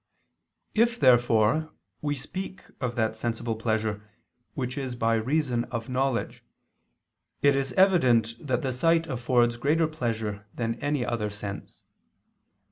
[0.73, 4.01] If therefore we speak of that sensible pleasure
[4.55, 6.43] which is by reason of knowledge,
[7.43, 11.83] it is evident that the sight affords greater pleasure than any other sense.